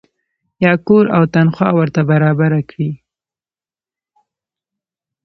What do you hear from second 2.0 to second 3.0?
برابره کړي.